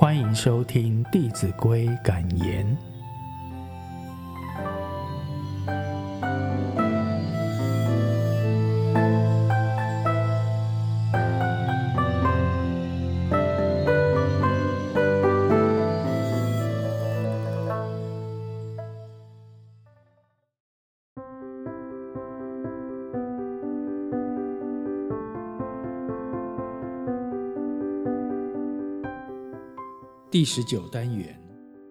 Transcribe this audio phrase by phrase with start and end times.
[0.00, 2.89] 欢迎收听《弟子规》感言。
[30.30, 31.36] 第十九单元，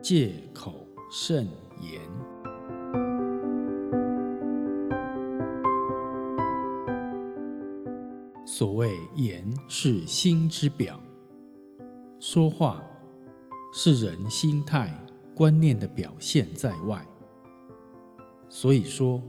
[0.00, 1.48] 戒口慎
[1.80, 2.00] 言。
[8.46, 11.00] 所谓言是心之表，
[12.20, 12.80] 说话
[13.74, 14.96] 是人心态
[15.34, 17.04] 观念的表现在外。
[18.48, 19.20] 所以说，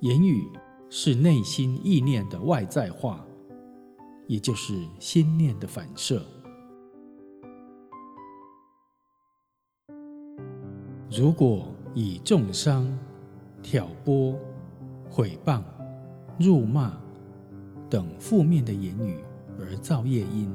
[0.00, 0.46] 言语
[0.90, 3.26] 是内心意念的外在化，
[4.26, 6.22] 也就是心念的反射。
[11.10, 12.86] 如果以中伤、
[13.64, 14.38] 挑拨、
[15.10, 15.60] 毁谤、
[16.38, 16.96] 辱骂
[17.90, 19.18] 等负面的言语
[19.58, 20.48] 而造业因，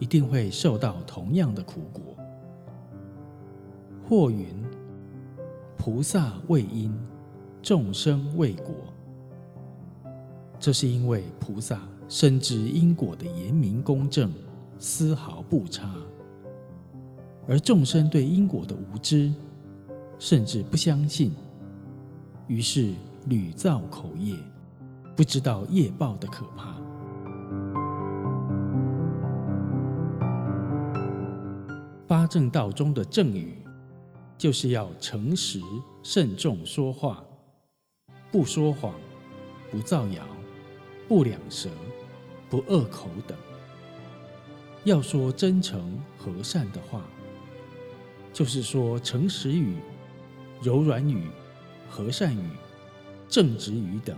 [0.00, 2.02] 一定会受到同样的苦果。
[4.08, 4.48] 或云：
[5.78, 6.92] 菩萨为因，
[7.62, 8.74] 众生为果。
[10.58, 14.32] 这是因为菩萨深知因果的严明公正，
[14.76, 15.94] 丝毫不差，
[17.46, 19.32] 而众生对因果的无知。
[20.24, 21.32] 甚至不相信，
[22.46, 22.92] 于是
[23.26, 24.36] 屡造口业，
[25.16, 26.76] 不知道业报的可怕。
[32.06, 33.56] 八正道中的正语，
[34.38, 35.60] 就是要诚实
[36.04, 37.24] 慎重说话，
[38.30, 38.94] 不说谎，
[39.72, 40.24] 不造谣，
[41.08, 41.68] 不两舌，
[42.48, 43.36] 不恶口等。
[44.84, 47.02] 要说真诚和善的话，
[48.32, 49.78] 就是说诚实语。
[50.62, 51.26] 柔软语、
[51.90, 52.50] 和善语、
[53.28, 54.16] 正直语等，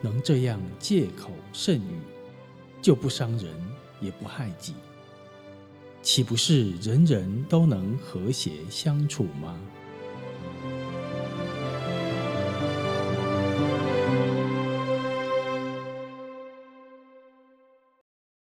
[0.00, 2.00] 能这样借口慎语，
[2.82, 3.54] 就不伤人，
[4.00, 4.74] 也不害己，
[6.02, 9.56] 岂不是人人都能和谐相处吗？